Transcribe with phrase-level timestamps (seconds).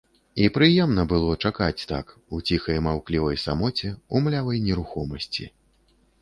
[0.43, 2.05] І прыемна было чакаць так,
[2.37, 5.49] у ціхай маўклівай самоце, у млявай нерухомасці.